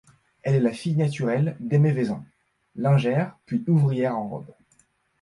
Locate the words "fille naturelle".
0.73-1.55